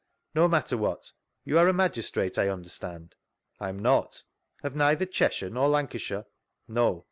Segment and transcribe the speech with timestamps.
[0.33, 1.11] No matter what.
[1.45, 3.13] You are a magistrate, I under stand?—
[3.59, 4.23] I am not.
[4.63, 6.25] Of Ddther Cheshire nor Lancashire?—
[6.67, 6.99] No.